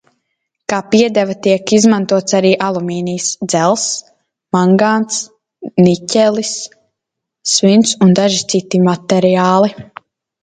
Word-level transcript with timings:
Kā 0.71 0.77
piedeva 0.93 1.33
tiek 1.47 1.73
izmantots 1.77 2.35
arī 2.37 2.53
alumīnijs, 2.67 3.27
dzelzs, 3.51 3.83
mangāns, 4.57 5.19
niķelis, 5.89 6.53
svins 7.53 7.93
un 8.07 8.15
daži 8.21 8.41
citi 8.55 8.81
metāli. 8.89 9.73